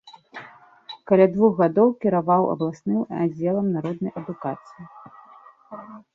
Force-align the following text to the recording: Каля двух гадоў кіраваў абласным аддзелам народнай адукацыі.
Каля 1.11 1.27
двух 1.33 1.51
гадоў 1.59 1.91
кіраваў 2.05 2.43
абласным 2.55 3.05
аддзелам 3.21 3.67
народнай 3.75 4.13
адукацыі. 4.25 4.85